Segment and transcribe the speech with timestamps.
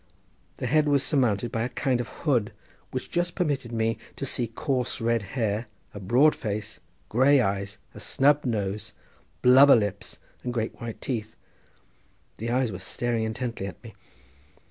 [0.57, 2.53] The head was surmounted by a kind of hood
[2.89, 7.99] which just permitted me to see coarse red hair, a broad face, grey eyes, a
[7.99, 8.93] snubbed nose,
[9.43, 13.93] blubber lips and great white teeth—the eyes were staring intently at me.